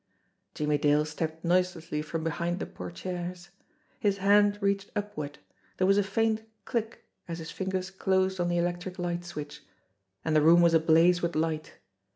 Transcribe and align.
Jimmie 0.55 0.79
Dale 0.79 1.05
stepped 1.05 1.45
noiselessly 1.45 2.01
from 2.01 2.23
behind 2.23 2.57
the 2.57 2.65
portieres. 2.65 3.49
His 3.99 4.17
hand 4.17 4.57
reached 4.59 4.89
upward, 4.95 5.37
there 5.77 5.85
was 5.85 5.99
a 5.99 6.03
faint 6.03 6.41
click 6.65 7.05
as 7.27 7.37
his 7.37 7.51
fingers 7.51 7.91
closed 7.91 8.39
on 8.39 8.47
the 8.49 8.57
electric 8.57 8.97
light 8.97 9.23
switch, 9.23 9.61
and 10.25 10.35
the 10.35 10.41
room 10.41 10.61
was 10.61 10.73
ablaze 10.73 11.21
with 11.21 11.35
light. 11.35 11.73